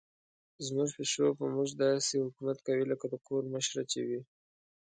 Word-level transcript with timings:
زموږ 0.65 0.89
پیشو 0.97 1.27
په 1.39 1.45
موږ 1.53 1.69
داسې 1.83 2.15
حکومت 2.25 2.57
کوي 2.67 2.85
لکه 2.91 3.05
د 3.09 3.15
کور 3.27 3.43
مشره 3.53 3.83
چې 3.91 3.99
وي. 4.07 4.21